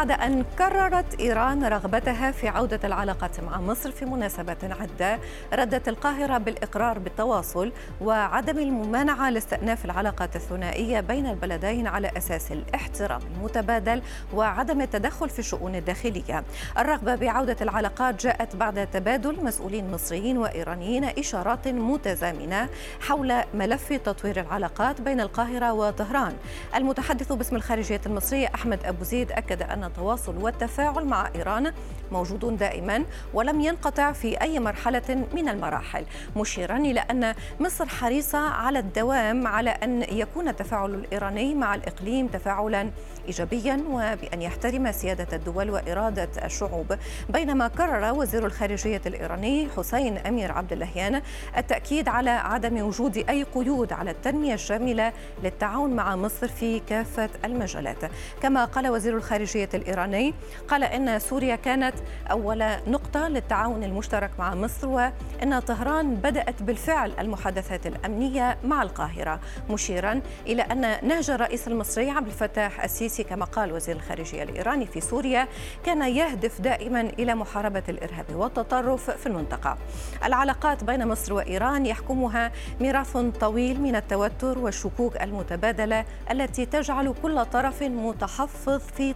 [0.00, 5.18] بعد أن كررت إيران رغبتها في عودة العلاقات مع مصر في مناسبات عدة
[5.52, 14.02] ردت القاهرة بالإقرار بالتواصل وعدم الممانعة لاستئناف العلاقات الثنائية بين البلدين على أساس الاحترام المتبادل
[14.34, 16.44] وعدم التدخل في الشؤون الداخلية
[16.78, 22.68] الرغبة بعودة العلاقات جاءت بعد تبادل مسؤولين مصريين وإيرانيين إشارات متزامنة
[23.00, 26.36] حول ملف تطوير العلاقات بين القاهرة وطهران.
[26.74, 31.72] المتحدث باسم الخارجية المصرية أحمد أبو زيد أكد أن التواصل والتفاعل مع إيران
[32.12, 33.04] موجود دائما
[33.34, 36.04] ولم ينقطع في أي مرحلة من المراحل
[36.36, 42.90] مشيرا إلى أن مصر حريصة على الدوام على أن يكون التفاعل الإيراني مع الإقليم تفاعلا
[43.28, 46.96] إيجابيا وبأن يحترم سيادة الدول وإرادة الشعوب.
[47.28, 51.22] بينما كرر وزير الخارجية الإيراني حسين أمير عبد اللهيان
[51.56, 58.10] التأكيد على عدم وجود أي قيود على التنمية الشاملة للتعاون مع مصر في كافة المجالات.
[58.42, 60.34] كما قال وزير الخارجية الإيراني
[60.68, 61.94] قال إن سوريا كانت
[62.30, 70.20] أول نقطة للتعاون المشترك مع مصر وأن طهران بدأت بالفعل المحادثات الأمنية مع القاهرة مشيرا
[70.46, 75.48] إلى أن نهج الرئيس المصري عبد الفتاح السيسي كما قال وزير الخارجية الإيراني في سوريا
[75.84, 79.78] كان يهدف دائما إلى محاربة الإرهاب والتطرف في المنطقة.
[80.24, 87.82] العلاقات بين مصر وإيران يحكمها ميراث طويل من التوتر والشكوك المتبادلة التي تجعل كل طرف
[87.82, 89.12] متحفظ في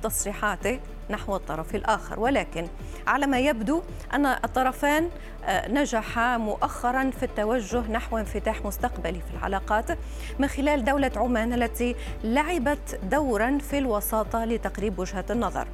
[0.55, 2.69] تصريحاته نحو الطرف الآخر ولكن
[3.07, 3.83] على ما يبدو
[4.15, 5.11] أن الطرفان
[5.45, 9.99] آه، نجحا مؤخرا في التوجه نحو انفتاح مستقبلي في العلاقات
[10.39, 15.69] من خلال دولة عمان التي لعبت دورا في الوساطة لتقريب وجهة النظر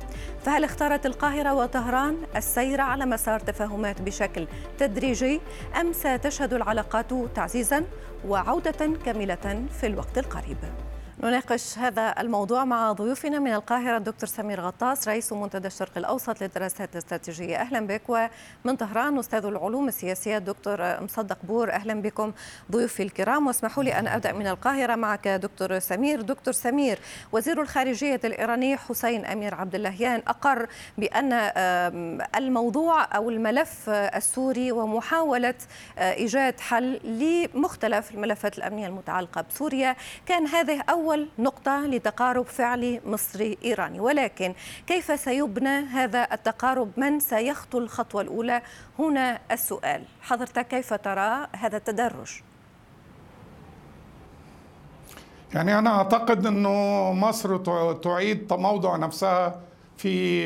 [0.44, 4.46] فهل اختارت القاهرة وطهران السير على مسار تفاهمات بشكل
[4.78, 5.40] تدريجي
[5.80, 7.84] أم ستشهد العلاقات تعزيزا
[8.28, 10.58] وعودة كاملة في الوقت القريب؟
[11.22, 16.92] نناقش هذا الموضوع مع ضيوفنا من القاهرة الدكتور سمير غطاس رئيس منتدى الشرق الأوسط للدراسات
[16.92, 17.56] الاستراتيجية.
[17.56, 18.02] أهلا بك.
[18.08, 21.72] ومن طهران أستاذ العلوم السياسية الدكتور مصدق بور.
[21.72, 22.32] أهلا بكم
[22.72, 23.46] ضيوفي الكرام.
[23.46, 26.20] واسمحوا لي أن أبدأ من القاهرة معك دكتور سمير.
[26.20, 26.98] دكتور سمير
[27.32, 30.66] وزير الخارجية الإيراني حسين أمير عبد اللهيان أقر
[30.98, 31.32] بأن
[32.36, 35.54] الموضوع أو الملف السوري ومحاولة
[35.98, 39.96] إيجاد حل لمختلف الملفات الأمنية المتعلقة بسوريا.
[40.26, 44.54] كان هذه أول أول نقطة لتقارب فعلي مصري إيراني ولكن
[44.86, 48.62] كيف سيبنى هذا التقارب؟ من سيخطو الخطوة الأولى؟
[48.98, 50.04] هنا السؤال.
[50.22, 52.40] حضرتك كيف ترى هذا التدرج؟
[55.54, 57.56] يعني أنا أعتقد أنه مصر
[57.94, 59.60] تعيد تموضع نفسها
[59.96, 60.44] في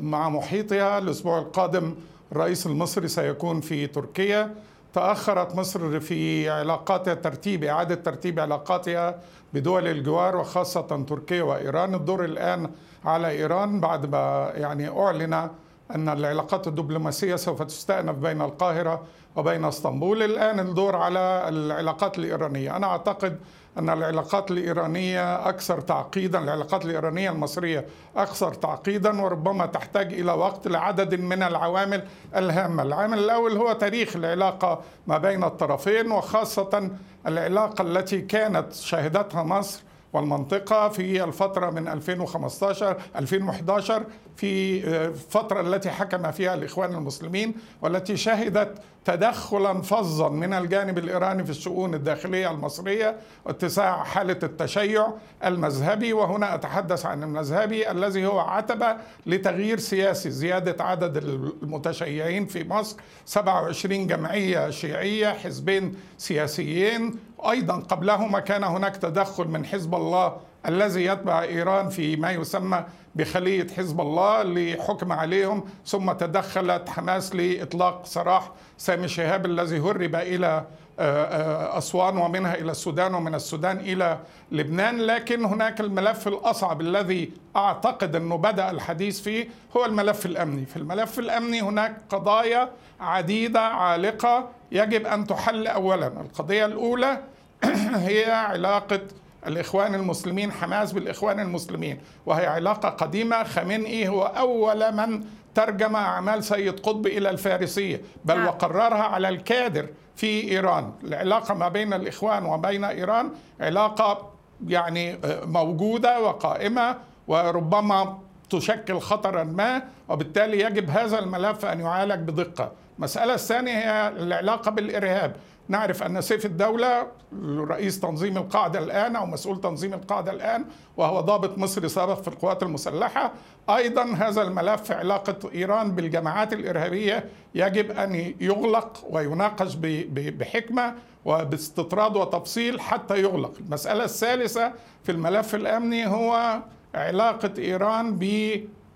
[0.00, 0.98] مع محيطها.
[0.98, 1.94] الأسبوع القادم
[2.32, 4.54] الرئيس المصري سيكون في تركيا.
[4.98, 9.18] تأخرت مصر في علاقاتها ترتيب إعادة ترتيب علاقاتها
[9.54, 11.94] بدول الجوار وخاصة تركيا وإيران.
[11.94, 12.70] الدور الآن
[13.04, 15.50] على إيران بعد ما يعني أعلن
[15.94, 19.02] أن العلاقات الدبلوماسية سوف تستأنف بين القاهرة
[19.36, 20.22] وبين اسطنبول.
[20.22, 22.76] الآن الدور على العلاقات الإيرانية.
[22.76, 23.38] أنا أعتقد
[23.78, 31.20] أن العلاقات الإيرانية أكثر تعقيدا العلاقات الإيرانية المصرية أكثر تعقيدا وربما تحتاج إلى وقت لعدد
[31.20, 32.02] من العوامل
[32.36, 32.82] الهامة.
[32.82, 36.90] العامل الأول هو تاريخ العلاقة ما بين الطرفين وخاصة
[37.26, 39.82] العلاقة التي كانت شهدتها مصر
[40.12, 44.04] والمنطقة في الفترة من 2015 2011
[44.36, 51.50] في الفترة التي حكم فيها الإخوان المسلمين والتي شهدت تدخلا فظا من الجانب الإيراني في
[51.50, 55.08] الشؤون الداخلية المصرية واتساع حالة التشيع
[55.44, 56.12] المذهبي.
[56.12, 58.96] وهنا أتحدث عن المذهبي الذي هو عتبة
[59.26, 61.16] لتغيير سياسي زيادة عدد
[61.62, 69.94] المتشيعين في مصر 27 جمعية شيعية حزبين سياسيين أيضا قبلهما كان هناك تدخل من حزب
[69.94, 72.84] الله الذي يتبع إيران في ما يسمى
[73.14, 80.14] بخلية حزب الله اللي حكم عليهم ثم تدخلت حماس لإطلاق سراح سامي شهاب الذي هرب
[80.14, 80.64] إلى
[81.00, 84.18] آه، آه، أسوان ومنها إلى السودان ومن السودان إلى
[84.52, 84.98] لبنان.
[84.98, 90.66] لكن هناك الملف الأصعب الذي أعتقد أنه بدأ الحديث فيه هو الملف الأمني.
[90.66, 92.70] في الملف الأمني هناك قضايا
[93.00, 96.06] عديدة عالقة يجب أن تحل اولا.
[96.06, 97.18] القضية الأولى
[98.08, 99.00] هي علاقة
[99.46, 103.44] الإخوان المسلمين حماس بالإخوان المسلمين وهي علاقة قديمة.
[103.44, 105.24] خامنئي هو أول من
[105.54, 108.46] ترجم أعمال سيد قطب إلى الفارسية بل نعم.
[108.46, 109.86] وقررها على الكادر
[110.16, 110.92] في إيران.
[111.04, 113.30] العلاقة ما بين الإخوان وبين إيران
[113.60, 114.30] علاقة
[114.66, 116.96] يعني آه، موجودة وقائمة
[117.28, 118.18] وربما
[118.50, 122.72] تشكل خطرا ما وبالتالي يجب هذا الملف أن يعالج بدقة.
[122.98, 125.36] المسألة الثانية هي العلاقة بالإرهاب.
[125.68, 127.06] نعرف أن سيف الدولة
[127.44, 130.64] رئيس تنظيم القاعدة الآن أو مسؤول تنظيم القاعدة الآن
[130.96, 133.32] وهو ضابط مصري سابق في القوات المسلحة.
[133.70, 137.24] أيضا هذا الملف علاقة إيران بالجماعات الإرهابية
[137.54, 139.74] يجب أن يغلق ويناقش
[140.10, 143.52] بحكمة وباستطراد وتفصيل حتى يغلق.
[143.60, 144.72] المسألة الثالثة
[145.04, 146.60] في الملف الأمني هو
[146.94, 148.18] علاقة إيران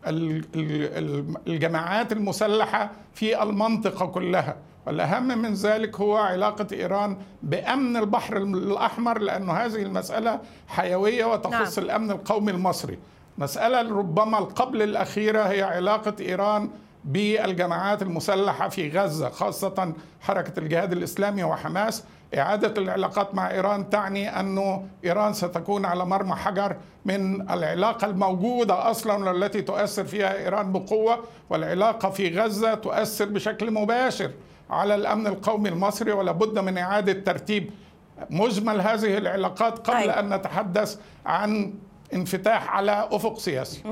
[0.06, 4.56] بالجماعات المسلحة في المنطقة كلها.
[4.86, 11.86] والأهم من ذلك هو علاقة إيران بأمن البحر الأحمر لأن هذه المسألة حيوية وتخص نعم.
[11.86, 12.98] الأمن القومي المصري.
[13.38, 16.70] مسألة ربما القبل الأخيرة هي علاقة إيران
[17.04, 22.04] بالجماعات المسلحة في غزة خاصة حركة الجهاد الإسلامي وحماس.
[22.38, 29.30] إعادة العلاقات مع إيران تعني أن إيران ستكون على مرمى حجر من العلاقة الموجودة أصلا
[29.30, 31.18] التي تؤثر فيها إيران بقوة
[31.50, 34.30] والعلاقة في غزة تؤثر بشكل مباشر
[34.70, 37.70] على الأمن القومي المصري ولا بد من إعادة ترتيب
[38.30, 40.10] مجمل هذه العلاقات قبل طيب.
[40.10, 41.74] أن نتحدث عن
[42.14, 43.82] انفتاح على أفق سياسي.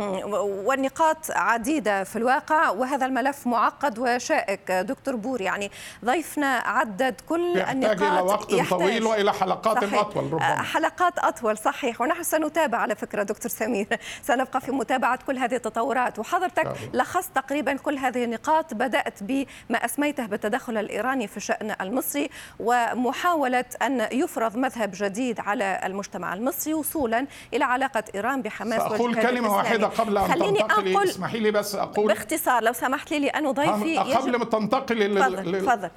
[0.64, 4.72] والنقاط عديدة في الواقع وهذا الملف معقد وشائك.
[4.72, 5.70] دكتور بور يعني
[6.05, 8.78] ضيفنا عدد كل يحتاج النقاط إلى وقت يحتاج.
[8.78, 10.00] طويل وإلى حلقات صحيح.
[10.00, 10.62] أطول ربما.
[10.62, 12.00] حلقات أطول صحيح.
[12.00, 13.87] ونحن سنتابع على فكرة دكتور سمير.
[14.28, 16.19] سنبقى في متابعة كل هذه التطورات.
[16.19, 18.75] وحضرتك لخصت تقريبا كل هذه النقاط.
[18.75, 22.31] بدأت بما أسميته بالتدخل الإيراني في الشأن المصري
[22.61, 29.56] ومحاولة أن يفرض مذهب جديد على المجتمع المصري وصولا إلى علاقة إيران بحماس أقول كلمة
[29.56, 30.94] واحدة قبل أن خليني تنتقلي.
[30.94, 35.62] أقول اسمحي لي بس أقول باختصار لو سمحت لي لأنه ضيفي قبل ما تنتقلي لل...
[35.62, 35.90] تفضل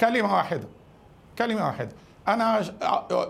[0.00, 0.68] كلمة واحدة.
[1.38, 1.92] كلمة واحدة.
[2.28, 2.62] أنا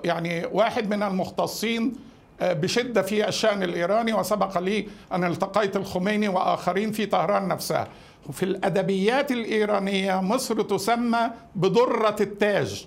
[0.05, 1.93] يعني واحد من المختصين
[2.41, 7.89] آه، بشدة في الشأن الإيراني وسبق لي أن التقيت الخميني وآخرين في طهران نفسها.
[8.33, 12.87] في الأدبيات الإيرانية مصر تسمى بدرة التاج.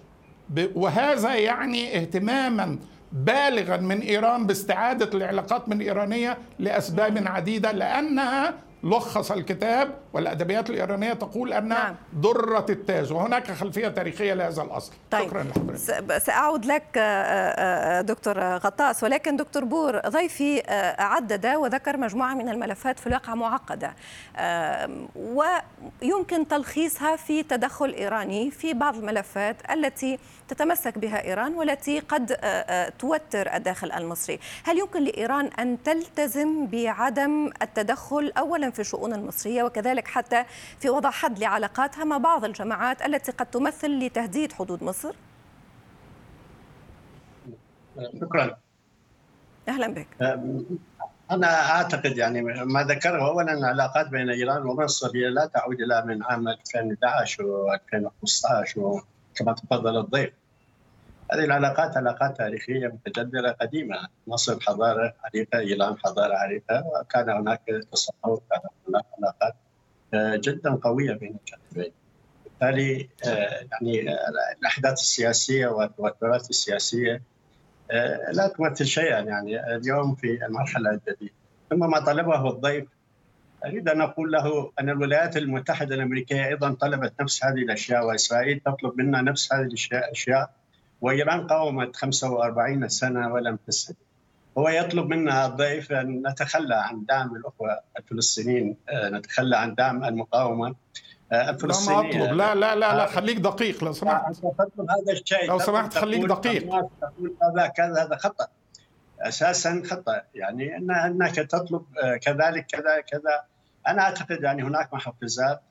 [0.76, 2.80] وهذا يعني اهتماما
[3.12, 11.54] بالغا من إيران باستعادة العلاقات من إيرانية لأسباب عديدة لأنها لخص الكتاب والأدبيات الإيرانية تقول
[11.54, 11.96] انها نعم.
[12.14, 14.94] دره التاج وهناك خلفية تاريخية لهذا الأصل.
[15.12, 15.28] طيب.
[15.28, 16.18] شكرا لحضرتك.
[16.18, 19.04] سأعود لك آه، آه، آه، دكتور غطاس.
[19.04, 20.62] ولكن دكتور بور ضيفي
[21.00, 23.96] عدد وذكر مجموعة من الملفات في الواقع معقدة.
[25.16, 32.38] ويمكن تلخيصها في تدخل إيراني في بعض الملفات التي تتمسك بها إيران والتي قد
[33.00, 34.40] توتر الداخل المصري.
[34.64, 40.46] هل يمكن لإيران أن تلتزم بعدم التدخل اولا في الشؤون المصرية وكذلك حتى
[40.80, 45.16] في وضع حد لعلاقاتها مع بعض الجماعات التي قد تمثل لتهديد حدود مصر؟
[48.22, 48.58] شكرا.
[49.68, 50.08] أهلا بك.
[51.32, 56.24] أنا أعتقد يعني ما ذكره اولا العلاقات بين إيران ومصر هي لا تعود إلى من
[56.24, 60.34] عام 2011 و2015 وكما تفضل الضيف.
[61.34, 67.62] هذه العلاقات علاقات تاريخية متجذره قديمة، مصر حضاره عريقه، إيران حضاره عريقه، وكان هناك
[67.92, 69.56] تصور كان هناك علاقات
[70.14, 71.94] آه، جدا قوية بين الجانبين.
[72.44, 74.18] بالتالي آه، يعني آه،
[74.60, 77.22] الأحداث السياسية والتوترات السياسية
[78.32, 81.34] لا تمثل شيئا يعني اليوم في المرحلة الجديدة
[81.70, 82.86] ثم ما طلبه الضيف
[83.66, 88.98] أريد أن أقول له أن الولايات المتحدة الأمريكية أيضا طلبت نفس هذه الأشياء وإسرائيل تطلب
[88.98, 90.52] منا نفس هذه الأشياء
[91.02, 93.96] وإيران قاومت 45 سنة ولم تسلم
[94.58, 100.76] هو يطلب منا الضيف أن نتخلى عن دعم الأخوة الفلسطينيين آه، نتخلى عن دعم المقاومة
[101.32, 102.38] آه، الفلسطينية لا ما أطلب.
[102.38, 103.84] لا لا لا لا خليك دقيق.
[103.84, 104.36] لو سمحت.
[104.36, 105.50] تطلب هذا الشيء.
[105.50, 106.64] لو سمحت خليك دقيق.
[107.02, 108.48] تقول كذا هذا خطأ.
[109.20, 110.22] أساسا خطأ.
[110.36, 113.44] يعني إن أنك تطلب آه، كذلك كذا كذا.
[113.88, 115.62] أنا أعتقد يعني هناك محفزات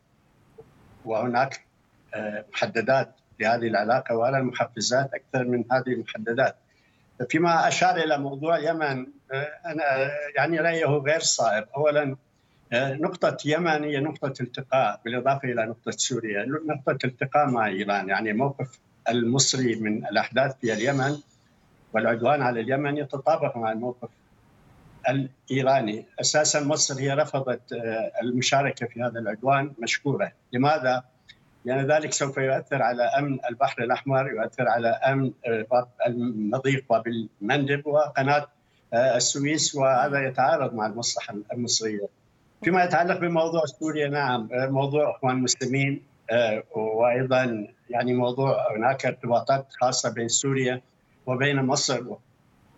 [1.05, 1.65] وهناك
[2.53, 3.15] محددات.
[3.41, 6.57] لهذه العلاقة وعلى المحفزات أكثر من هذه المحددات.
[7.29, 9.07] فيما أشار إلى موضوع اليمن
[9.67, 12.17] أنا يعني رأيه غير صائب، اولا
[12.75, 16.45] نقطة يمن هي نقطة التقاء بالإضافة إلى نقطة سوريا.
[16.45, 18.09] نقطة التقاء مع إيران.
[18.09, 18.79] يعني موقف
[19.09, 21.17] المصري من الأحداث في اليمن
[21.93, 24.09] والعدوان على اليمن يتطابق مع الموقف
[25.09, 26.05] الإيراني.
[26.21, 27.61] أساسا مصر هي رفضت
[28.23, 30.33] المشاركة في هذا العدوان مشكورة.
[30.53, 31.05] لماذا؟
[31.65, 37.87] لأن ذلك سوف يؤثر على أمن البحر الأحمر يؤثر على أمن آه، المضيق باب المندب
[37.87, 38.47] وقناة
[38.95, 42.09] آه، السويس وهذا يتعارض مع المصلحة المصرية.
[42.65, 46.11] فيما يتعلق بموضوع سوريا نعم آه، موضوع إخوان المسلمين
[46.77, 50.81] وأيضا يعني موضوع هناك ارتباطات خاصة بين سوريا
[51.27, 52.03] وبين مصر.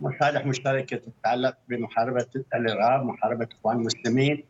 [0.01, 2.25] مصالح مشتركة تتعلق بمحاربة
[2.55, 4.43] الإرهاب، محاربة إخوان المسلمين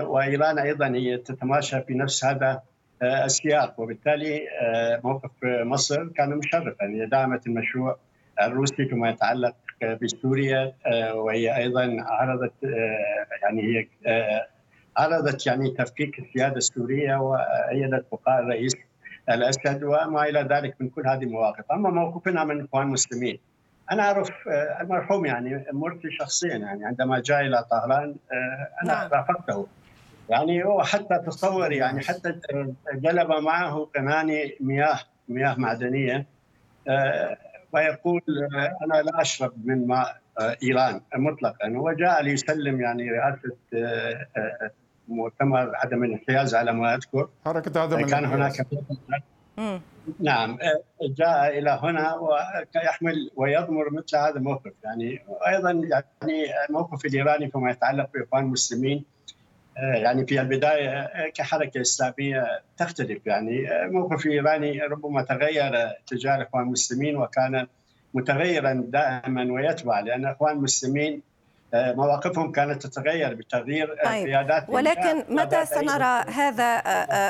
[0.00, 2.62] وإيران أيضا هي تتماشى في نفس هذا
[3.02, 3.80] السياق.
[3.80, 4.40] وبالتالي
[5.04, 7.96] موقف مصر كان مشرفا يعني دعمت المشروع
[8.42, 9.54] الروسي فيما يتعلق
[10.02, 10.72] بسوريا
[11.14, 12.52] وهي أيضا عرضت
[13.42, 13.86] يعني هي
[14.96, 18.72] عرضت يعني تفكيك السياده السورية وأيدت بقاء الرئيس
[19.30, 23.38] الأسد وما إلى ذلك من كل هذه المواقف، أما موقفنا من الاخوان المسلمين
[23.92, 24.30] أنا أعرف
[24.80, 28.16] المرحوم يعني مرسي شخصيا يعني عندما جاء إلى طهران
[28.82, 29.10] أنا نعم.
[29.12, 29.66] رافقته
[30.30, 32.40] يعني هو حتى تصور يعني حتى
[32.94, 36.26] جلب معه قناني مياه مياه معدنية
[37.72, 38.22] ويقول
[38.84, 40.20] أنا لا أشرب من ماء
[40.62, 43.56] إيران مطلقا هو جاء ليسلم يعني رئاسة
[45.08, 47.28] مؤتمر عدم الانحياز على ما أذكر.
[47.44, 48.66] حركة عدم كان هناك
[50.20, 50.58] نعم
[51.02, 58.10] جاء إلى هنا ويحمل ويضمر مثل هذا الموقف يعني أيضا يعني الموقف الإيراني فيما يتعلق
[58.14, 59.04] بإخوان المسلمين
[59.76, 63.26] يعني في البداية كحركة إسلامية تختلف.
[63.26, 65.72] يعني الموقف الايراني ربما تغير
[66.06, 67.66] تجاه الاخوان المسلمين وكان
[68.14, 71.22] متغيرا دائما ويتبع لأن الاخوان المسلمين
[71.74, 74.26] مواقفهم كانت تتغير بتغيير طيب.
[74.26, 76.80] قيادات ولكن متى سنرى هذا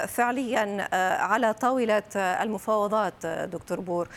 [0.07, 0.89] فعليا
[1.21, 4.09] على طاولة المفاوضات دكتور بور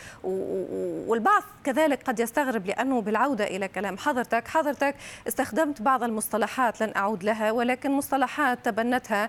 [1.06, 4.94] والبعض كذلك قد يستغرب لأنه بالعودة إلى كلام حضرتك حضرتك
[5.28, 9.28] استخدمت بعض المصطلحات لن أعود لها ولكن مصطلحات تبنتها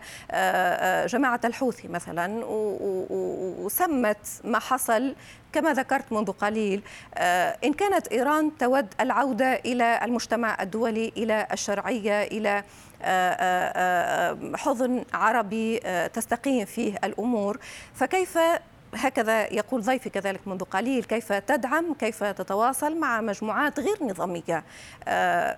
[1.05, 2.45] جماعة الحوثي مثلا
[3.59, 5.15] وسمت ما حصل
[5.53, 6.81] كما ذكرت منذ قليل
[7.63, 12.63] إن كانت إيران تود العودة إلى المجتمع الدولي إلى الشرعية إلى
[14.57, 15.79] حضن عربي
[16.13, 17.59] تستقيم فيه الأمور.
[17.93, 18.37] فكيف
[18.95, 24.63] هكذا يقول ضيفي كذلك منذ قليل كيف تدعم كيف تتواصل مع مجموعات غير نظامية؟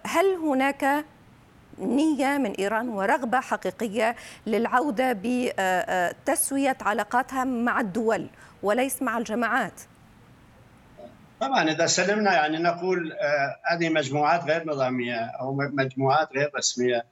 [0.06, 1.06] هل هناك
[1.80, 4.16] نية من إيران ورغبة حقيقية
[4.48, 8.28] للعودة بتسوية علاقاتها مع الدول
[8.64, 9.82] وليس مع الجماعات.
[11.40, 13.14] طبعا إذا سلمنا يعني نقول
[13.64, 17.06] هذه مجموعات غير نظامية أو مجموعات غير رسمية.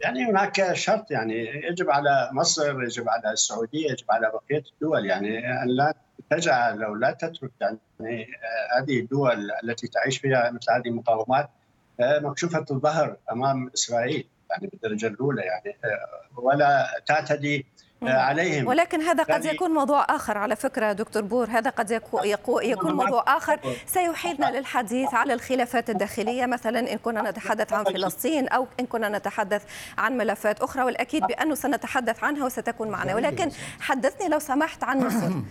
[0.00, 5.62] يعني هناك شرط يعني يجب على مصر يجب على السعودية يجب على بقية الدول يعني
[5.62, 5.94] أن لا
[6.30, 8.26] تجعل أو لا تترك يعني
[8.78, 11.50] هذه الدول التي تعيش فيها مثل هذه المقاومات
[12.00, 15.76] مكشوفة الظهر أمام إسرائيل يعني بالدرجة الأولى يعني
[16.36, 17.66] ولا تعتدي
[18.02, 18.66] عليهم.
[18.66, 21.90] ولكن هذا قد يكون موضوع آخر على فكرة دكتور بور هذا قد
[22.62, 23.60] يكون موضوع آخر.
[23.86, 29.62] سيحيلنا للحديث على الخلافات الداخلية مثلا إن كنا نتحدث عن فلسطين أو إن كنا نتحدث
[29.98, 33.14] عن ملفات أخرى والأكيد بأنه سنتحدث عنها وستكون معنا.
[33.14, 33.50] ولكن
[33.80, 35.30] حدثني لو سمحت عن مصر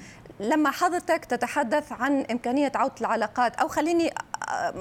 [0.51, 4.13] لما حضرتك تتحدث عن إمكانية عودة العلاقات أو خليني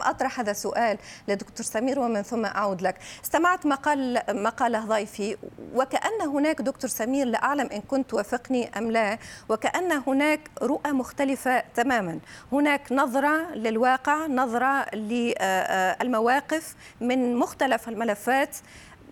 [0.03, 2.97] أطرح هذا السؤال لدكتور سمير ومن ثم أعود لك.
[3.25, 5.37] استمعت مقال مقاله ضيفي
[5.75, 9.19] وكأن هناك دكتور سمير لا أعلم إن كنت توافقني أم لا
[9.49, 12.19] وكأن هناك رؤى مختلفة تماما.
[12.53, 18.57] هناك نظرة للواقع نظرة للمواقف من مختلف الملفات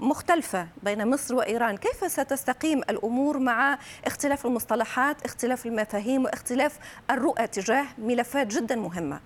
[0.01, 1.77] مختلفة بين مصر وإيران.
[1.77, 6.79] كيف ستستقيم الأمور مع اختلاف المصطلحات اختلاف المفاهيم واختلاف
[7.11, 9.21] الرؤى تجاه ملفات جدا مهمة؟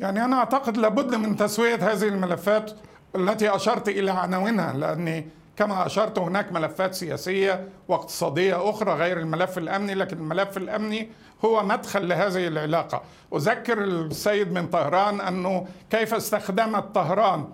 [0.00, 2.70] يعني أنا أعتقد لابد من تسوية هذه الملفات
[3.16, 5.24] التي أشرت إلى عناوينها لأن
[5.56, 11.10] كما أشرت هناك ملفات سياسية واقتصادية أخرى غير الملف الأمني لكن الملف الأمني
[11.44, 13.02] هو مدخل لهذه العلاقة.
[13.34, 17.44] أذكر السيد من طهران أنه كيف استخدمت طهران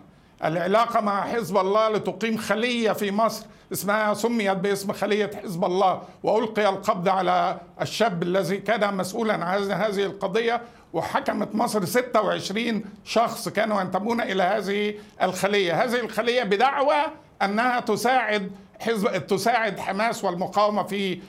[0.44, 3.46] العلاقة مع حزب الله لتقيم خلية في مصر.
[3.72, 10.02] اسمها سميت باسم خلية حزب الله وألقي القبض على الشاب الذي كان مسؤولا عن هذه
[10.04, 10.62] القضية
[10.92, 15.84] وحكمت مصر 26 شخص كانوا ينتمون إلى هذه الخلية.
[15.84, 16.96] هذه الخلية بدعوى
[17.42, 18.50] أنها تساعد
[18.81, 21.21] حزب تساعد حماس والمقاومة في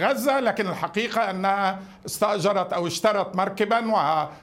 [0.00, 3.78] غزة لكن الحقيقة أنها استأجرت أو اشترت مركبا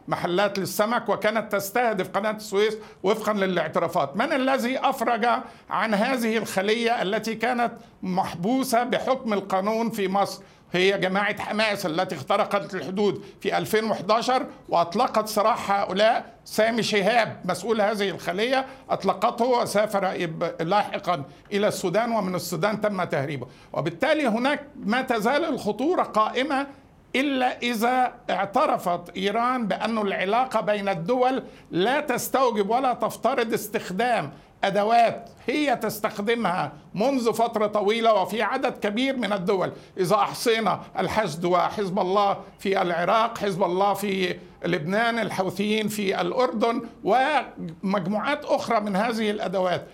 [0.08, 4.18] ومحلات للسمك وكانت تستهدف قناة السويس وفقا للاعترافات.
[4.18, 5.28] من الذي أفرج
[5.70, 7.72] عن هذه الخلية التي كانت
[8.04, 15.72] محبوسة بحكم القانون في مصر؟ هي جماعة حماس التي اخترقت الحدود في 2011 وأطلقت سراح
[15.72, 16.26] هؤلاء.
[16.46, 20.28] سامي شهاب مسؤول هذه الخلية أطلقته وسافر
[20.62, 23.48] لاحقا إلى السودان ومن السودان تم تهريبه.
[23.74, 26.68] وبالتالي هناك ما تزال الخطورة قائمة
[27.16, 34.32] إلا إذا اعترفت إيران بأن العلاقة بين الدول لا تستوجب ولا تفترض استخدام
[34.64, 39.72] أدوات هي تستخدمها منذ فترة طويلة وفي عدد كبير من الدول.
[39.98, 48.46] إذا أحصينا الحشد وحزب الله في العراق حزب الله في لبنان الحوثيين في الأردن ومجموعات
[48.46, 49.88] أخرى من هذه الأدوات.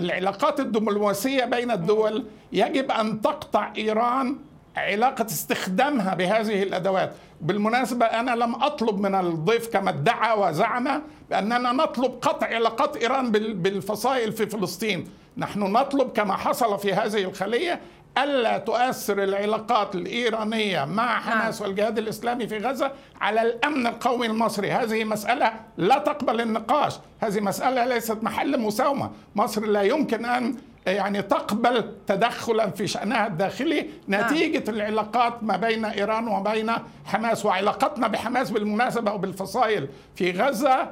[0.00, 4.36] العلاقات الدبلوماسية بين الدول يجب أن تقطع إيران
[4.76, 7.12] علاقة استخدامها بهذه الأدوات.
[7.40, 14.32] بالمناسبة أنا لم أطلب من الضيف كما ادعى وزعم بأننا نطلب قطع علاقات إيران بالفصائل
[14.32, 15.08] في فلسطين.
[15.36, 17.80] نحن نطلب كما حصل في هذه الخلية
[18.18, 21.20] ألا تؤثر العلاقات الإيرانية مع نعم.
[21.22, 24.70] حماس والجهاد الإسلامي في غزة على الأمن القومي المصري.
[24.70, 26.94] هذه مسألة لا تقبل النقاش.
[27.20, 29.10] هذه مسألة ليست محل مساومة.
[29.34, 34.24] مصر لا يمكن أن يعني تقبل تدخلا في شأنها الداخلي نعم.
[34.24, 36.72] نتيجة العلاقات ما بين إيران وبين
[37.04, 40.90] حماس وعلاقتنا بحماس بالمناسبة وبالفصائل في غزة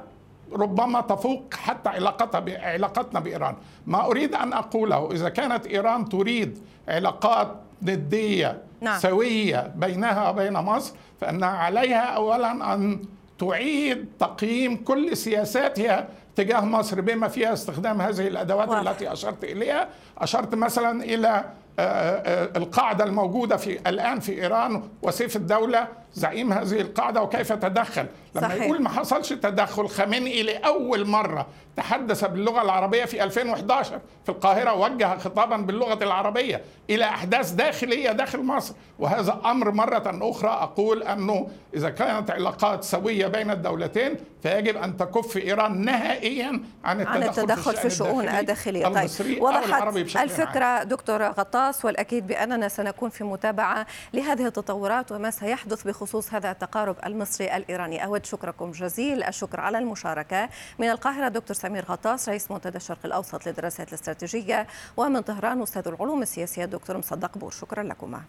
[0.52, 3.56] ربما تفوق حتى علاقتها علاقتنا بإيران،
[3.86, 6.58] ما أريد أن أقوله إذا كانت إيران تريد
[6.88, 8.98] علاقات ندية نعم.
[8.98, 13.02] سوية بينها وبين مصر فانها عليها اولا أن
[13.38, 18.86] تعيد تقييم كل سياساتها تجاه مصر بما فيها استخدام هذه الأدوات واحد.
[18.86, 21.44] التي أشرت إليها، أشرت مثلا إلى
[21.78, 28.64] القاعدة الموجودة في الآن في إيران وسيف الدولة زعيم هذه القاعدة وكيف تدخل؟ لما صحيح.
[28.64, 35.18] يقول ما حصلش تدخل خامنئي لاول مرة تحدث باللغة العربية في 2011 في القاهرة وجه
[35.18, 38.74] خطابا باللغة العربية إلى أحداث داخلية داخل مصر.
[38.98, 45.36] وهذا أمر مرة أخرى أقول أنه إذا كانت علاقات سوية بين الدولتين فيجب أن تكف
[45.36, 48.86] إيران نهائيا عن التدخل, عن التدخل في الشؤون الداخلية.
[48.86, 56.34] طيب وضحت الفكرة دكتور غطاس والأكيد بأننا سنكون في متابعة لهذه التطورات وما سيحدث بخصوص
[56.34, 58.04] هذا التقارب المصري الإيراني.
[58.04, 59.22] أود شكركم جزيل.
[59.22, 60.48] الشكر على المشاركة.
[60.78, 64.66] من القاهرة دكتور سمير غطاس رئيس منتدى الشرق الأوسط للدراسات الاستراتيجية
[64.96, 67.50] ومن طهران أستاذ العلوم السياسية الدكتور مصدق بور.
[67.50, 68.22] شكرا لكما.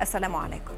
[0.00, 0.74] السلام عليكم.